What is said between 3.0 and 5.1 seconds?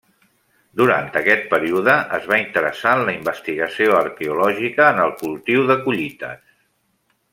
la investigació arqueològica en